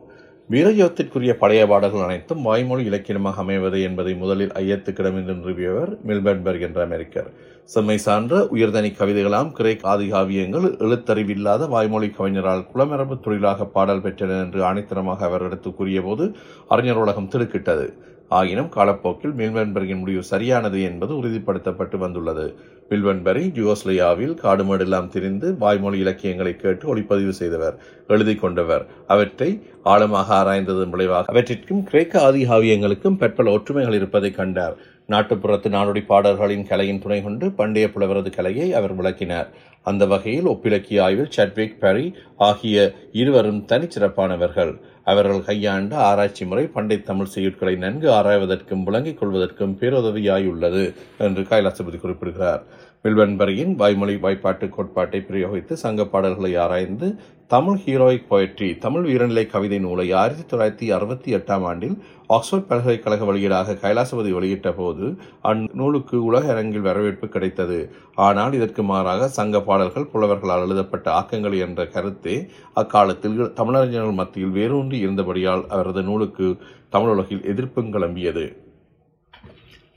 வீரயோகத்திற்குரிய 0.52 1.32
பழைய 1.40 1.62
பாடல்கள் 1.70 2.04
அனைத்தும் 2.04 2.44
வாய்மொழி 2.46 2.82
இலக்கியமாக 2.90 3.40
அமைவது 3.42 3.78
என்பதை 3.88 4.12
முதலில் 4.20 4.54
ஐயத்துக்கிடம் 4.60 5.16
என்று 5.20 5.34
நிறுவியவர் 5.40 5.90
மில்பன்பர்க் 6.08 6.64
என்ற 6.68 6.78
அமெரிக்கர். 6.86 7.28
செம்மை 7.72 7.96
சான்ற 8.04 8.38
உயர்தனி 8.54 8.90
கவிதைகளாம் 9.00 9.50
கிரேக் 9.58 9.84
ஆதிகாவியங்கள் 9.94 10.66
எழுத்தறிவில்லாத 10.84 11.68
வாய்மொழி 11.74 12.08
கவிஞரால் 12.18 12.64
குளமரபு 12.72 13.16
தொழிலாக 13.26 13.66
பாடல் 13.76 14.04
பெற்றனர் 14.06 14.42
என்று 14.44 14.62
ஆணித்தனமாக 14.70 15.26
அவர் 15.28 15.44
எடுத்து 15.48 15.72
கூறியபோது 15.80 16.26
அறிஞர் 16.68 17.02
உலகம் 17.04 17.30
திடுக்கிட்டது. 17.34 17.86
ஆயினும் 18.28 18.68
காலப்போக்கில் 18.68 19.32
மில்வன்பர்கின் 19.32 19.98
முடிவு 19.98 20.22
சரியானது 20.22 20.82
என்பது 20.82 21.22
உறுதிப்படுத்தப்பட்டு 21.22 21.96
வந்துள்ளது. 21.96 22.54
மில்வன்பரி 22.90 23.42
யுகோஸ்லியாவில் 23.58 24.34
காடுமேடெல்லாம் 24.42 25.08
திரிந்து 25.08 25.56
வாய்மொழி 25.58 25.98
இலக்கியங்களை 25.98 26.56
கேட்டு 26.56 26.96
ஒளிப்பதிவு 26.96 27.28
செய்தவர் 27.28 27.78
எழுதி 28.08 28.34
கொண்டவர். 28.34 28.86
அவற்றை 29.06 29.62
ஆழமாக 29.82 30.34
ஆராய்ந்ததன் 30.34 30.90
விளைவாக 30.90 31.32
அவற்றிற்கும் 31.32 31.82
கிரேக்க 31.82 32.30
ஆதிகாவியங்களுக்கும் 32.30 33.18
பற்பல 33.18 33.50
ஒற்றுமைகள் 33.50 33.94
இருப்பதை 33.94 34.30
கண்டார். 34.30 34.76
நாட்டுப்புறத்து 35.12 35.68
நாடோடி 35.74 36.00
பாடல்களின் 36.06 36.66
கலையின் 36.70 37.00
துணை 37.02 37.18
கொண்டு 37.22 37.46
பண்டைய 37.58 37.86
புலவரது 37.92 38.30
கலையை 38.34 38.66
அவர் 38.78 38.94
விளக்கினார். 38.94 39.48
அந்த 39.82 40.06
வகையில் 40.06 40.48
ஒப்பிலக்கிய 40.52 40.98
ஆய்வில் 41.00 41.34
சட்விக் 41.36 41.78
பரி 41.80 42.04
ஆகிய 42.48 42.76
இருவரும் 43.20 43.62
தனிச்சிறப்பானவர்கள். 43.70 44.72
அவர்கள் 45.04 45.46
கையாண்ட 45.48 45.96
ஆராய்ச்சி 46.08 46.44
முறை 46.44 46.64
பண்டை 46.66 46.98
தமிழ் 47.02 47.32
செய்யுட்களை 47.34 47.74
நன்கு 47.84 48.10
ஆராய்வதற்கும் 48.10 48.84
விளங்கிக் 48.88 49.20
கொள்வதற்கும் 49.20 49.74
பேருதவியாயுள்ளது 49.80 50.84
என்று 51.18 51.44
கைலாசபதி 51.52 52.00
குறிப்பிடுகிறார். 52.00 52.62
வில்வன்பரியின் 53.04 53.74
வாய்மொழி 53.80 54.16
வாய்ப்பாட்டு 54.16 54.68
கோட்பாட்டை 54.68 55.20
பிரயோகித்து 55.28 55.74
சங்க 55.84 56.04
பாடல்களை 56.04 56.52
ஆராய்ந்து 56.56 57.08
தமிழ் 57.52 57.78
ஹீரோயிக் 57.84 58.26
போயட்ரி 58.30 58.66
தமிழ் 58.78 59.04
வீரநிலை 59.08 59.42
கவிதை 59.52 59.76
நூலை 59.84 60.04
ஆயிரத்தி 60.12 60.44
தொள்ளாயிரத்தி 60.50 60.86
அறுபத்தி 60.96 61.30
எட்டாம் 61.36 61.64
ஆண்டில் 61.70 61.94
ஆக்ஸ்போர்ட் 62.36 62.66
பல்கலைக்கழக 62.70 63.26
வெளியீடாக 63.30 63.76
கைலாசபதி 63.84 64.30
வெளியிட்ட 64.38 64.70
போது 64.72 65.06
அந்நூலுக்கு 65.50 66.16
உலக 66.24 66.50
அரங்கில் 66.54 66.86
வரவேற்பு 66.88 67.28
கிடைத்தது. 67.28 67.78
ஆனால் 68.26 68.52
இதற்கு 68.52 68.82
மாறாக 68.82 69.28
சங்க 69.38 69.62
பாடல்கள் 69.68 70.10
புலவர்களால் 70.12 70.64
எழுதப்பட்ட 70.66 71.08
ஆக்கங்கள் 71.10 71.56
என்ற 71.66 71.86
கருத்தே 71.94 72.36
அக்காலத்தில் 72.82 73.38
தமிழறிஞர்கள் 73.60 74.20
மத்தியில் 74.22 74.56
வேரூன்றி 74.60 74.98
இருந்தபடியால் 75.06 75.66
அவரது 75.76 76.02
நூலுக்கு 76.02 76.48
தமிழுலகில் 76.96 77.46
எதிர்ப்பும் 77.54 77.92
கிளம்பியது. 77.96 78.46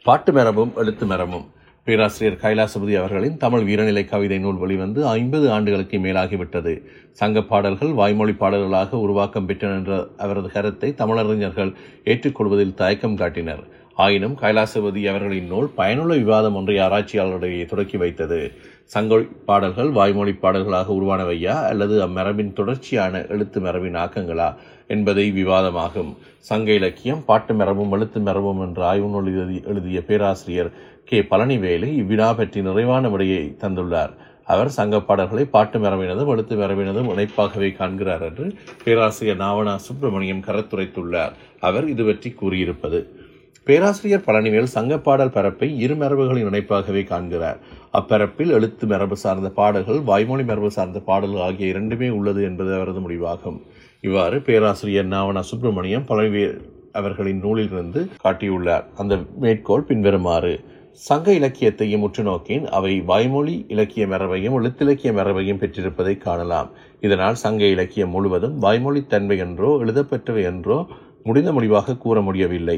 பாட்டு 0.06 0.34
மரபும் 0.34 0.72
எழுத்து 0.84 1.06
மரபும். 1.06 1.48
பேராசிரியர் 1.88 2.42
கைலாசபதி 2.42 2.94
அவர்களின் 2.98 3.38
தமிழ் 3.38 3.64
வீரநிலை 3.68 4.02
கவிதை 4.06 4.38
நூல் 4.40 4.60
வெளிவந்து 4.64 5.00
ஐம்பது 5.08 5.52
ஆண்டுகளுக்கு 5.52 5.98
மேலாகிவிட்டது. 5.98 6.74
சங்க 7.12 7.42
பாடல்கள் 7.42 7.94
வாய்மொழி 8.00 8.34
பாடல்களாக 8.34 9.00
உருவாக்கம் 9.06 9.48
பெற்றன 9.48 9.78
என்ற 9.80 9.96
அவரது 10.18 10.50
கருத்தை 10.56 10.90
தமிழறிஞர்கள் 10.98 11.72
ஏற்றுக்கொள்வதில் 12.04 12.74
தயக்கம் 12.74 13.16
காட்டினர். 13.16 13.64
ஆயினும் 14.04 14.36
கைலாசபதி 14.42 15.02
அவர்களின் 15.12 15.50
நூல் 15.52 15.70
பயனுள்ள 15.80 16.14
விவாதம் 16.24 16.56
ஒன்றை 16.56 16.76
ஆராய்ச்சியாளர்களிடையே 16.78 17.66
தொடக்கி 17.72 17.98
வைத்தது. 17.98 18.40
சங்கொழி 18.94 19.26
பாடல்கள் 19.50 19.90
வாய்மொழி 19.98 20.34
பாடல்களாக 20.44 20.94
உருவானவையா? 20.94 21.56
அல்லது 21.72 21.96
அம்மரபின் 22.08 22.54
தொடர்ச்சியான 22.54 23.24
எழுத்து 23.36 23.60
மரபின் 23.60 24.00
ஆக்கங்களா? 24.04 24.50
என்பதை 24.88 25.26
விவாதமாகும். 25.32 26.12
சங்க 26.50 26.72
இலக்கியம் 26.80 27.22
பாட்டு 27.30 27.54
மரபும் 27.54 27.94
எழுத்து 27.98 28.20
மரபும் 28.20 28.64
என்ற 28.66 28.82
ஆய்வு 28.90 29.10
நூல் 29.14 29.30
எழுதி 29.34 29.60
எழுதிய 29.72 30.00
பேராசிரியர் 30.10 30.72
கே. 31.10 31.20
பழனிவேலு 31.32 31.88
இவ்வினா 32.02 32.28
பற்றி 32.40 32.60
நிறைவான 32.62 33.06
விடையை 33.10 33.44
தந்துள்ளார். 33.64 34.14
அவர் 34.52 34.70
சங்க 34.78 34.96
பாடல்களை 35.08 35.44
பாட்டு 35.56 35.78
மரபினதும் 35.80 36.32
எழுத்து 36.34 36.56
மரபினதும் 36.62 37.12
இணைப்பாகவே 37.14 37.70
காண்கிறார் 37.80 38.24
என்று 38.30 38.46
பேராசிரியர் 38.84 39.42
நாவனா 39.44 39.74
சுப்பிரமணியம் 39.88 40.46
கருத்துரைத்துள்ளார். 40.48 41.36
அவர் 41.68 41.88
இது 41.94 42.04
பற்றி 42.04 42.30
கூறியிருப்பது. 42.42 43.02
பேராசிரியர் 43.68 44.24
பழனிவேல் 44.26 44.72
சங்கப்பாடல் 44.76 45.34
பரப்பை 45.34 45.68
இரு 45.78 45.96
மரபுகளின் 45.96 46.48
இணைப்பாகவே 46.50 47.02
காண்கிறார். 47.04 47.60
அப்பரப்பில் 47.94 48.52
எழுத்து 48.58 48.86
மரபு 48.88 49.16
சார்ந்த 49.24 49.50
பாடல்கள் 49.60 50.00
வாய்மொழி 50.00 50.44
மரபு 50.44 50.70
சார்ந்த 50.72 51.00
பாடல்கள் 51.00 51.44
ஆகிய 51.48 51.68
இரண்டுமே 51.74 52.10
உள்ளது 52.10 52.42
என்பது 52.44 52.72
அவரது 52.78 53.00
முடிவாகும். 53.00 53.58
இவ்வாறு 54.04 54.38
பேராசிரியர் 54.48 55.12
நாவனா 55.14 55.44
சுப்பிரமணியம் 55.50 56.08
பழனிவேல் 56.10 56.56
அவர்களின் 56.92 57.44
நூலிலிருந்து 57.44 58.02
காட்டியுள்ளார். 58.24 58.88
அந்த 59.04 59.16
மேற்கோள் 59.44 59.88
பின்வருமாறு 59.92 60.54
சங்க 61.02 61.28
இலக்கியத்தையும் 61.40 62.04
உற்று 62.08 62.24
நோக்கின் 62.24 62.66
அவை 62.78 62.94
வாய்மொழி 63.12 63.56
இலக்கிய 63.68 64.06
மரபையும் 64.08 64.58
எழுத்திலக்கிய 64.60 65.12
மரபையும் 65.20 65.62
பெற்றிருப்பதை 65.62 66.16
காணலாம். 66.26 66.72
இதனால் 67.00 67.40
சங்க 67.46 67.64
இலக்கியம் 67.76 68.14
முழுவதும் 68.16 68.58
வாய்மொழி 68.58 69.04
தன்மை 69.14 69.38
என்றோ 69.46 69.72
எழுதப்பெற்றவை 69.86 70.44
என்றோ 70.52 70.80
முடிந்த 71.24 71.50
முடிவாக 71.52 71.98
கூற 72.04 72.18
முடியவில்லை. 72.22 72.78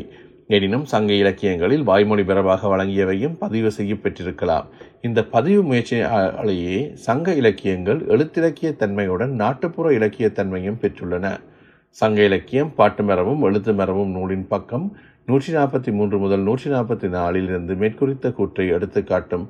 எனினும் 0.55 0.85
சங்க 0.91 1.11
இலக்கியங்களில் 1.21 1.83
வாய்மொழி 1.89 2.23
பிறவாக 2.29 2.69
வழங்கியவையும் 2.71 3.35
பதிவு 3.43 3.69
செய்யப்பெற்றிருக்கலாம் 3.77 4.65
இந்த 5.07 5.19
பதிவு 5.35 5.61
முயற்சியாலேயே 5.69 6.77
சங்க 7.05 7.35
இலக்கியங்கள் 7.41 7.99
எழுத்திலக்கிய 8.13 8.69
தன்மையுடன் 8.81 9.33
நாட்டுப்புற 9.41 9.93
இலக்கிய 9.97 10.27
தன்மையும் 10.39 10.79
பெற்றுள்ளன. 10.83 11.25
சங்க 11.97 12.19
இலக்கியம் 12.29 12.71
பாட்டு 12.79 13.03
மரபும் 13.09 13.43
எழுத்து 13.49 13.73
மரபும் 13.79 14.13
நூலின் 14.17 14.47
பக்கம் 14.53 14.87
நூற்றி 15.29 15.51
நாற்பத்தி 15.57 15.91
மூன்று 15.97 16.17
முதல் 16.23 16.45
நூற்றி 16.47 16.69
நாற்பத்தி 16.75 17.09
நாலில் 17.17 17.49
இருந்து 17.51 17.75
மேற்குறித்த 17.81 18.33
கூற்றை 18.39 18.65
எடுத்து 18.77 19.01
காட்டும் 19.11 19.45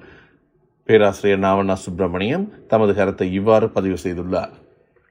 பேராசிரியர் 0.89 1.45
நாவண்ணா 1.45 1.77
சுப்பிரமணியம் 1.86 2.45
தமது 2.74 2.93
கருத்தை 3.00 3.27
இவ்வாறு 3.39 3.69
பதிவு 3.77 3.98
செய்துள்ளார். 4.05 4.53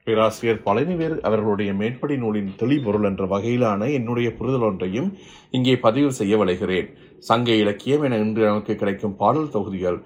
பேராசிரியர் 0.07 0.63
பழனிவேர் 0.65 1.15
அவர்களுடைய 1.27 1.71
மேற்படி 1.73 2.15
நூலின் 2.17 2.49
தெளிபொருள் 2.61 3.05
என்ற 3.09 3.23
வகையிலான 3.25 3.91
என்னுடைய 3.97 4.29
புரிதல் 4.37 4.65
ஒன்றையும் 4.69 5.09
இங்கே 5.51 5.75
பதிவு 5.85 6.09
செய்ய 6.11 6.37
விளைகிறேன். 6.37 6.87
சங்க 7.29 7.51
இலக்கியம் 7.51 8.03
என 8.03 8.17
இன்று 8.17 8.43
நமக்கு 8.45 8.73
கிடைக்கும் 8.75 9.15
பாடல் 9.21 9.53
தொகுதிகள் 9.53 9.99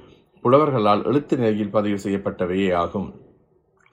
புலவர்களால் 0.43 1.05
எழுத்து 1.11 1.37
நிலையில் 1.37 1.75
பதிவு 1.77 1.97
செய்யப்பட்டவையே 2.03 2.69
ஆகும். 2.83 3.07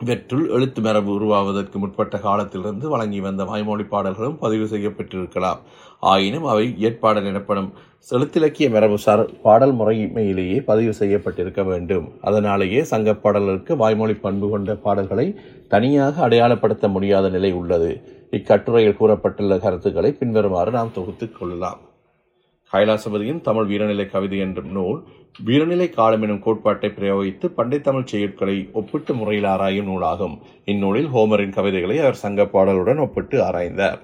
இவற்றுள் 0.03 0.49
எழுத்து 0.49 0.81
மரபு 0.81 1.13
உருவாவதற்கு 1.13 1.79
முற்பட்ட 1.79 2.19
காலத்திலிருந்து 2.19 2.89
வழங்கி 2.89 3.21
வந்த 3.21 3.45
வாய்மொழி 3.45 3.83
பாடல்களும் 3.83 4.39
பதிவு 4.39 4.65
செய்யப்பட்டிருக்கலாம். 4.65 5.59
ஆயினும் 6.01 6.45
அவை 6.45 6.75
ஏற்பாடல் 6.79 7.25
எனப்படும் 7.25 7.73
செலுத்திலக்கிய 8.11 8.71
மரபுசார் 8.71 9.41
பாடல் 9.43 9.75
முறைமையிலேயே 9.75 10.65
பதிவு 10.65 10.95
செய்யப்பட்டிருக்க 10.99 11.65
வேண்டும். 11.65 12.13
அதனாலேயே 12.21 12.83
சங்க 12.83 13.15
பாடல்களுக்கு 13.15 13.77
வாய்மொழி 13.77 14.15
பண்பு 14.15 14.49
கொண்ட 14.49 14.75
பாடல்களை 14.75 15.35
தனியாக 15.69 16.29
அடையாளப்படுத்த 16.29 16.89
முடியாத 16.89 17.29
நிலை 17.29 17.53
உள்ளது. 17.53 18.01
இக்கட்டுரையில் 18.31 18.97
கூறப்பட்டுள்ள 18.97 19.59
கருத்துக்களை 19.59 20.13
பின்வருமாறு 20.13 20.71
நாம் 20.71 20.93
தொகுத்துக் 20.95 21.37
கொள்ளலாம். 21.41 21.79
கைலாசபதியின் 22.75 23.41
தமிழ் 23.41 23.71
வீரநிலை 23.71 24.11
கவிதை 24.11 24.39
என்றும் 24.39 24.71
நூல் 24.73 25.03
வீரநிலை 25.47 25.91
காலம் 25.91 26.23
எனும் 26.23 26.43
கோட்பாட்டை 26.43 26.91
பிரயோகித்து 26.91 27.47
பண்டை 27.47 27.81
தமிழ் 27.81 28.67
ஒப்பிட்டு 28.73 29.15
முறையில் 29.15 29.45
ஆராயும் 29.45 29.89
நூலாகும். 29.89 30.39
இந்நூலில் 30.65 31.07
ஹோமரின் 31.07 31.57
கவிதைகளை 31.59 31.99
அவர் 31.99 32.15
சங்க 32.15 32.43
பாடலுடன் 32.43 33.01
ஒப்பிட்டு 33.01 33.43
ஆராய்ந்தார். 33.43 33.99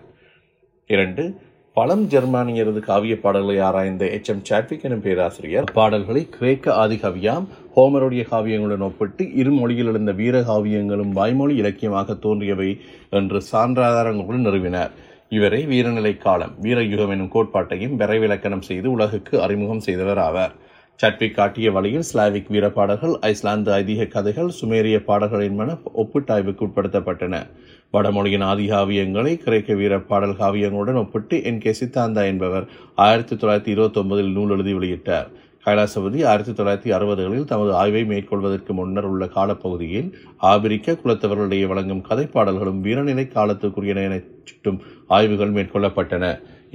இரண்டு 0.86 1.34
பழம் 1.72 2.04
ஜெர்மானியரது 2.08 2.80
காவிய 2.80 3.20
பாடல்களை 3.20 3.60
ஆராய்ந்த 3.60 4.08
எச். 4.08 4.28
எம். 4.28 4.44
சாட்விக் 4.44 4.84
எனும் 4.84 5.00
பேராசிரியர் 5.00 5.70
பாடல்களை 5.72 6.28
கிரேக்க 6.28 6.86
ஆதிகவியாம் 6.86 7.46
ஹோமருடைய 7.76 8.24
காவியங்களுடன் 8.30 8.86
ஒப்பிட்டு 8.90 9.34
இரு 9.34 9.50
மொழியில் 9.50 9.86
எழுந்த 9.86 10.12
வீர 10.12 10.40
காவியங்களும் 10.40 11.12
வாய்மொழி 11.12 11.56
இலக்கியமாக 11.56 12.14
தோன்றியவை 12.14 12.80
என்று 13.10 13.40
சான்றாதாரங்களுடன் 13.52 14.46
நிறுவினார். 14.48 14.90
இவரை 15.30 15.66
வீரநிலை 15.66 16.16
காலம். 16.16 16.54
வீரயுகம் 16.62 17.08
எனும் 17.08 17.30
கோட்பாட்டையும் 17.34 17.96
விரைவிலக்கணம் 17.98 18.60
செய்து 18.60 18.90
உலகுக்கு 18.90 19.42
அறிமுகம் 19.42 19.80
செய்தவர் 19.80 20.18
ஆவார். 20.18 20.50
சட்விக் 20.94 21.34
காட்டிய 21.34 21.72
வழியில் 21.72 22.02
ஸ்லாவிக் 22.02 22.48
வீர 22.48 22.70
பாடல்கள் 22.70 23.18
ஐஸ்லாந்து 23.20 23.72
ஐதீக 23.72 24.08
கதைகள் 24.08 24.50
சுமேரிய 24.60 24.98
பாடல்களின் 24.98 25.54
மன 25.54 25.76
ஒப்பீட்டாய்வுக்கு 25.96 26.66
உட்படுத்தப்பட்டன. 26.66 27.46
வடமொழியின் 27.92 28.40
ஆதி 28.40 28.70
காவியங்களை 28.70 29.36
கிரேக்க 29.36 29.74
வீரப்பாடல் 29.74 30.36
காவியங்களுடன் 30.36 30.94
ஒப்பிட்டு 30.94 31.44
என் 31.44 31.60
கே 31.60 31.74
சித்தாந்தா 31.80 32.24
என்பவர் 32.24 32.66
ஆயிரத்தி 32.94 33.36
தொள்ளாயிரத்தி 33.36 33.68
இருபத்தி 33.68 34.00
ஒன்பதில் 34.00 34.32
நூல் 34.32 34.50
எழுதி 34.50 34.74
வெளியிட்டார். 34.74 35.26
கைலாசபதி 35.66 36.24
ஆயிரத்தி 36.24 36.52
தொள்ளாயிரத்தி 36.52 36.96
அறுபதுகளில் 36.96 37.44
தமது 37.44 37.74
ஆய்வை 37.74 38.04
மேற்கொள்வதற்கு 38.04 38.72
முன்னர் 38.72 39.04
உள்ள 39.04 39.26
காலப்பகுதியில் 39.26 40.18
ஆபிரிக்க 40.36 40.92
குலத்தவர்களிடையே 40.92 41.66
வழங்கும் 41.66 42.04
கதைப்பாடல்களும் 42.08 42.80
வீரநிலை 42.82 43.26
காலத்துக்குரியன 43.28 44.04
என 44.04 44.20
சுட்டும் 44.50 44.80
ஆய்வுகள் 45.16 45.54
மேற்கொள்ளப்பட்டன. 45.58 46.24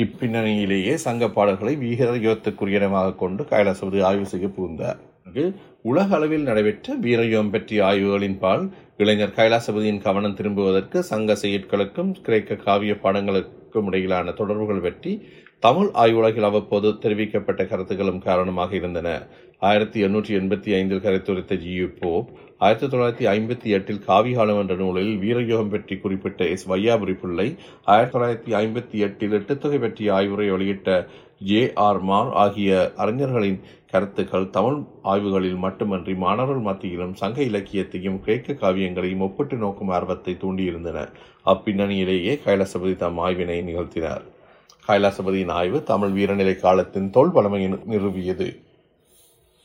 இப்பின்னணியிலேயே 0.03 0.94
சங்க 1.08 1.27
பாடல்களை 1.36 1.74
வீர 1.84 2.08
யுகத்துக்குரியனமாக 2.25 3.15
கொண்டு 3.24 3.44
கைலாசபதி 3.51 4.01
ஆய்வு 4.10 4.25
செய்ய 4.34 4.48
புகுந்தார். 4.58 5.00
உலக 5.91 6.10
அளவில் 6.15 6.48
நடைபெற்ற 6.50 6.94
வீரயுகம் 7.05 7.50
பற்றிய 7.53 7.79
ஆய்வுகளின் 7.86 8.38
பால் 8.44 8.63
இளைஞர் 9.01 9.34
கைலாசபதியின் 9.38 10.03
கவனம் 10.05 10.36
திரும்புவதற்கு 10.39 11.00
சங்க 11.10 11.36
செயற்களுக்கும் 11.41 12.12
கிரேக்க 12.25 12.58
காவிய 12.65 12.94
பாடங்களுக்கும் 13.03 13.88
இடையிலான 13.89 14.34
தொடர்புகள் 14.39 14.86
பற்றி 14.88 15.12
தமிழ் 15.64 15.90
ஆய்வுலகில் 15.94 16.44
அவ்வப்போது 16.44 16.90
தெரிவிக்கப்பட்ட 16.90 17.68
கருத்துக்களும் 17.68 18.22
காரணமாக 18.22 18.76
இருந்தன. 18.76 19.10
ஆயிரத்தி 19.60 20.04
எண்ணூற்றி 20.04 20.34
எண்பத்தி 20.40 20.72
ஐந்தில் 20.76 21.00
கருத்துரைத்த 21.00 21.58
ஜி. 21.58 21.72
யு. 21.74 21.88
போப் 22.00 22.28
ஆயிரத்தி 22.58 22.98
தொள்ளாயிரத்தி 22.98 23.30
ஐம்பத்தி 23.32 23.70
எட்டில் 23.78 24.02
காவிகாலம் 24.08 24.60
என்ற 24.60 24.76
நூலில் 24.76 25.14
வீரயோகம் 25.18 25.70
பற்றி 25.70 25.98
குறிப்பிட்ட 25.98 26.48
எஸ். 26.48 26.72
வையாபுரி 26.72 27.14
பிள்ளை 27.14 27.56
ஆயிரத்தி 27.84 28.20
தொள்ளாயிரத்தி 28.20 28.58
ஐம்பத்தி 28.58 29.00
எட்டில் 29.08 29.32
எட்டுத்தொகை 29.32 29.80
பற்றிய 29.80 30.14
ஆய்வுரை 30.14 30.50
வெளியிட்ட 30.52 31.08
ஜே. 31.40 31.74
ஆர். 31.88 32.00
மார் 32.00 32.32
ஆகிய 32.34 32.92
அறிஞர்களின் 32.96 33.60
கருத்துக்கள் 33.92 34.50
தமிழ் 34.50 34.80
ஆய்வுகளில் 35.04 35.58
மட்டுமன்றி 35.58 36.16
மாணவர்கள் 36.16 36.64
மத்தியிலும் 36.64 37.14
சங்க 37.14 37.42
இலக்கியத்தையும் 37.42 38.22
கிரேக்க 38.22 38.54
காவியங்களையும் 38.54 39.26
ஒப்பிட்டு 39.30 39.56
நோக்கும் 39.56 39.90
ஆர்வத்தை 39.90 40.38
தூண்டியிருந்தன. 40.42 41.08
அப்பின்னணியிலேயே 41.46 42.36
கைலாசபதி 42.46 42.96
தம் 42.96 43.20
ஆய்வினை 43.20 43.60
நிகழ்த்தினார். 43.64 44.26
கைலாசபதியின் 44.88 45.50
ஆய்வு 45.50 45.84
தமிழ் 45.84 46.10
வீரநிலை 46.10 46.56
காலத்தின் 46.56 47.10
தோல் 47.10 47.32
பழமையை 47.32 47.80
நிறுவியது. 47.89 48.62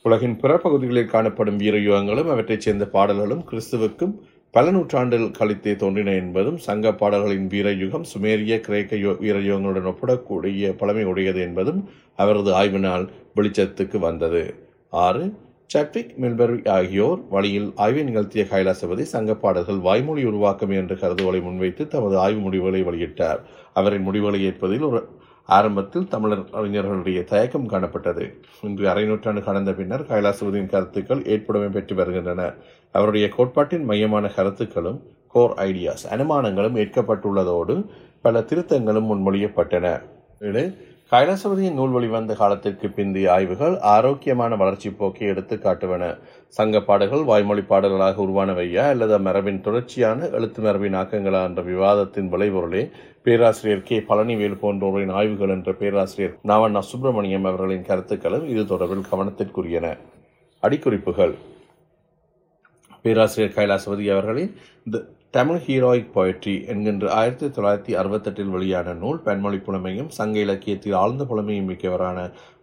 உலகின் 0.03 0.37
பிற 0.37 0.57
பகுதிகளில் 0.57 1.05
காணப்படும் 1.05 1.59
வீரயுகங்களும் 1.59 2.29
அவற்றைச் 2.29 2.61
சேர்ந்த 2.61 2.85
பாடல்களும் 2.85 3.43
கிறிஸ்துவுக்கும் 3.51 4.19
பல 4.51 4.71
நூற்றாண்டுகள் 4.71 5.29
கழித்தே 5.29 5.75
தோன்றின 5.75 6.11
என்பதும் 6.11 6.57
சங்க 6.57 6.93
பாடல்களின் 6.93 7.47
வீரயுகம் 7.47 8.03
சுமேரிய 8.17 8.59
கிரேக்க 8.59 8.95
யோ- 8.95 9.17
வீரயுகங்களுடன் 9.21 9.87
ஒப்பிடக்கூடிய 9.87 10.75
பழமையுடையது 10.77 11.39
என்பதும் 11.39 11.89
அவரது 12.15 12.51
ஆய்வினால் 12.53 13.07
வெளிச்சத்துக்கு 13.35 13.97
வந்தது. 13.97 14.55
ஆறு 14.89 15.33
சாட்விக் 15.71 16.13
மில்பரி 16.21 16.69
ஆகியோர் 16.69 17.19
வழியில் 17.29 17.71
ஆய்வை 17.75 18.03
நிகழ்த்திய 18.03 18.43
கைலாசபதி 18.49 19.01
சங்க 19.01 19.35
பாடல்கள் 19.35 19.77
வாய்மொழி 19.77 20.23
உருவாக்கம் 20.23 20.69
என்ற 20.69 20.95
கருதுகோளை 20.95 21.41
முன்வைத்து 21.41 21.87
தமது 21.87 22.17
ஆய்வு 22.17 22.39
முடிவுகளை 22.39 22.81
வெளியிட்டார். 22.83 23.39
அவரின் 23.73 24.01
முடிவுகளை 24.01 24.43
ஏற்பதில் 24.43 24.81
ஒரு 24.81 25.07
ஆரம்பத்தில் 25.45 26.07
தமிழர் 26.07 26.43
அறிஞர்களுடைய 26.53 27.23
தயக்கம் 27.23 27.69
காணப்பட்டது. 27.69 28.33
இன்று 28.61 28.89
அரை 28.89 29.05
நூற்றாண்டு 29.05 29.43
கடந்த 29.43 29.73
பின்னர் 29.73 30.07
கைலாசபதியின் 30.07 30.69
கருத்துக்கள் 30.69 31.23
ஏற்புடமை 31.23 31.69
பெற்று 31.69 31.95
வருகின்றன. 31.95 32.53
அவருடைய 32.91 33.29
கோட்பாட்டின் 33.29 33.83
மையமான 33.83 34.27
கருத்துக்களும் 34.27 35.01
கோர் 35.27 35.53
ஐடியாஸ் 35.57 36.05
அனுமானங்களும் 36.09 36.79
ஏற்கப்பட்டுள்ளதோடு 36.83 37.85
பல 38.21 38.39
திருத்தங்களும் 38.39 39.09
முன்மொழியப்பட்டன. 39.11 40.01
கைலாசபதியின் 41.11 41.73
நூல் 41.73 41.89
வெளிவந்த 41.89 42.33
காலத்திற்கு 42.33 42.87
பிந்தைய 42.87 43.29
ஆய்வுகள் 43.29 43.79
ஆரோக்கியமான 43.79 44.55
வளர்ச்சி 44.55 44.89
போக்கை 44.89 45.27
எடுத்து 45.27 45.55
காட்டுவன 45.55 46.17
சங்க 46.47 46.81
பாடல்கள் 46.81 47.23
வாய்மொழி 47.23 47.61
பாடல்களாக 47.61 48.23
உருவானவையா 48.23 48.87
அல்லது 48.87 49.19
மரபின் 49.19 49.61
தொடர்ச்சியான 49.61 50.27
எழுத்து 50.27 50.61
மரபின் 50.61 50.95
ஆக்கங்களா 50.95 51.43
என்ற 51.43 51.61
விவாதத்தின் 51.61 52.29
விளைபொருளே 52.33 52.89
பேராசிரியர் 53.23 53.83
கே. 53.83 53.99
பழனிவேல் 53.99 54.57
போன்றோரின் 54.61 55.11
ஆய்வுகள் 55.11 55.49
என்ற 55.49 55.73
பேராசிரியர் 55.73 56.37
நாவண்ணா 56.47 56.79
சுப்பிரமணியம் 56.79 57.43
அவர்களின் 57.43 57.85
கருத்துக்களும் 57.85 58.49
இது 58.49 58.63
தொடர்பில் 58.63 59.07
கவனத்திற்குரியன. 59.11 59.97
அடிக்குறிப்புகள். 60.63 61.33
பேராசிரியர் 63.01 63.55
கைலாசபதி 63.55 64.11
அவர்களின் 64.11 64.55
தமிழ் 65.31 65.59
ஹீரோயிக் 65.65 66.09
போயட்ரி 66.13 66.53
என்கின்ற 66.65 67.11
ஆயிரத்தி 67.11 67.47
தொள்ளாயிரத்தி 67.47 67.93
அறுபத்தெட்டில் 67.99 68.49
வெளியான 68.49 68.93
நூல் 68.93 69.19
பெண்மொழி 69.19 69.57
புலமையும் 69.57 70.09
சங்க 70.09 70.39
இலக்கியத்தில் 70.39 70.93
ஆழ்ந்த 70.93 71.23
புலமையும் 71.23 71.69
மிக்கவரான 71.69 72.17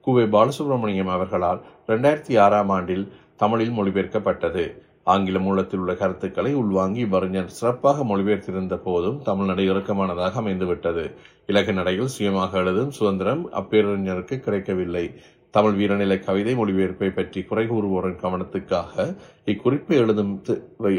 குவே 0.07 0.25
பாலசுப்ரமணியம் 0.35 1.13
அவர்களால் 1.15 1.61
ரெண்டாயிரத்தி 1.87 2.39
ஆறாம் 2.39 2.69
ஆண்டில் 2.69 3.13
தமிழில் 3.37 3.71
மொழிபெயர்க்கப்பட்டது. 3.71 4.65
ஆங்கில 5.05 5.39
மூலத்தில் 5.39 5.81
உள்ள 5.81 5.95
கருத்துக்களை 5.95 6.55
உள்வாங்கி 6.55 7.01
இவ்வறிஞர் 7.01 7.57
சிறப்பாக 7.59 8.05
மொழிபெயர்த்திருந்த 8.05 8.77
போதும் 8.77 9.23
தமிழ் 9.23 9.47
நடை 9.47 9.71
இறக்கமானதாக 9.71 10.41
அமைந்துவிட்டது. 10.43 11.15
இலக்கு 11.47 11.73
நடையில் 11.73 12.15
சுயமாக 12.17 12.59
எழுதும் 12.59 12.91
சுதந்திரம் 12.91 13.51
அப்பேரறிஞருக்கு 13.53 14.39
கிடைக்கவில்லை. 14.39 15.07
தமிழ் 15.55 15.77
வீரநிலை 15.79 16.17
கவிதை 16.25 16.53
மொழிபெயர்ப்பை 16.55 17.09
பற்றி 17.15 17.41
குறை 17.51 17.65
கூறுவோரின் 17.69 18.19
கவனத்துக்காக 18.23 19.05
இக்குறிப்பு 19.53 19.93
எழுதும் 20.03 20.33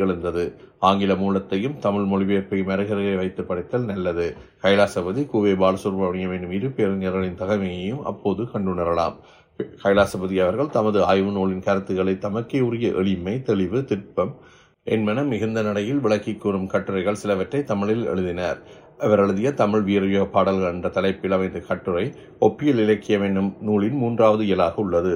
எழுந்தது. 0.04 0.44
ஆங்கில 0.90 1.16
மூலத்தையும் 1.16 1.76
தமிழ் 1.86 2.08
மொழிபெயர்ப்பையும் 2.12 2.72
அருகருகே 2.76 3.14
வைத்து 3.22 3.44
படைத்தல் 3.50 3.90
நல்லது. 3.92 4.28
கைலாசபதி 4.64 5.24
குவே 5.34 5.54
பாலசுப்ரமணியம் 5.64 6.36
எனும் 6.38 6.56
இரு 6.60 6.70
பேரறிஞர்களின் 6.78 7.40
தகமையையும் 7.44 8.02
அப்போது 8.12 8.44
கண்டுணரலாம் 8.54 9.18
கைலாசபதி 9.84 10.36
அவர்கள் 10.44 10.76
தமது 10.78 11.00
ஆய்வு 11.12 11.32
நூலின் 11.32 11.66
கருத்துக்களை 11.68 12.16
தமக்கே 12.26 12.60
உரிய 12.68 12.90
எளிமை 13.02 13.36
தெளிவு 13.50 13.80
திட்பம் 13.92 14.34
என்பன 14.88 15.24
மிகுந்த 15.32 15.62
நடையில் 15.62 16.04
விளக்கி 16.04 16.34
கூறும் 16.34 16.70
கட்டுரைகள் 16.74 17.22
சிலவற்றை 17.22 17.60
தமிழில் 17.72 18.06
எழுதினார். 18.06 18.60
அவர் 19.00 19.20
எழுதிய 19.20 19.50
தமிழ் 19.54 19.82
வீரயோக 19.82 20.26
பாடல்கள் 20.30 20.72
என்ற 20.72 20.88
தலைப்பில் 20.90 21.32
அமைந்த 21.32 21.60
கட்டுரை 21.60 22.06
ஒப்பியல் 22.42 22.82
இலக்கியம் 22.86 23.24
என்னும் 23.24 23.52
நூலின் 23.60 23.98
மூன்றாவது 23.98 24.44
இயலாக 24.46 24.82
உள்ளது. 24.82 25.14